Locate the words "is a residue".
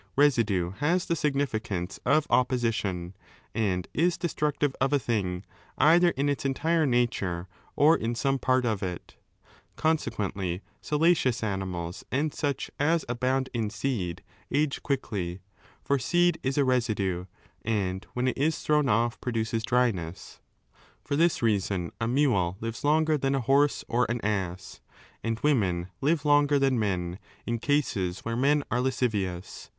16.41-17.25